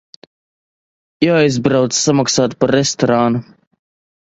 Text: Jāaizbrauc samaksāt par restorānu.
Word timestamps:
Jāaizbrauc 1.27 1.95
samaksāt 2.01 2.59
par 2.61 2.77
restorānu. 2.81 3.49